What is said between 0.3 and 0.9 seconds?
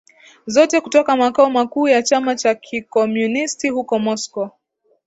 zote